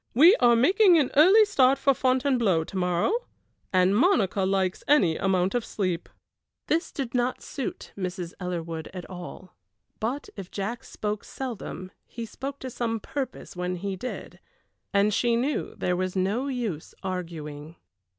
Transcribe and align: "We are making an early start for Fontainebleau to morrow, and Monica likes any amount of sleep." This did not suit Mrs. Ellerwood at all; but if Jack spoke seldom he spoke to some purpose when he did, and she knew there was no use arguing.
"We 0.15 0.35
are 0.37 0.55
making 0.55 0.97
an 0.97 1.11
early 1.15 1.45
start 1.45 1.77
for 1.77 1.93
Fontainebleau 1.93 2.63
to 2.63 2.75
morrow, 2.75 3.13
and 3.71 3.95
Monica 3.95 4.45
likes 4.45 4.83
any 4.87 5.15
amount 5.15 5.53
of 5.53 5.63
sleep." 5.63 6.09
This 6.65 6.91
did 6.91 7.13
not 7.13 7.43
suit 7.43 7.91
Mrs. 7.95 8.33
Ellerwood 8.39 8.87
at 8.95 9.07
all; 9.07 9.55
but 9.99 10.27
if 10.35 10.49
Jack 10.49 10.83
spoke 10.85 11.23
seldom 11.23 11.91
he 12.07 12.25
spoke 12.25 12.57
to 12.61 12.71
some 12.71 12.99
purpose 12.99 13.55
when 13.55 13.75
he 13.75 13.95
did, 13.95 14.39
and 14.91 15.13
she 15.13 15.35
knew 15.35 15.75
there 15.77 15.95
was 15.95 16.15
no 16.15 16.47
use 16.47 16.95
arguing. 17.03 17.75